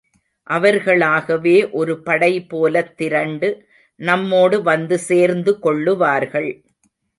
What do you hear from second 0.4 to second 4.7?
அவர்களாகவே ஒருபடை போலத் திரண்டு நம்மோடு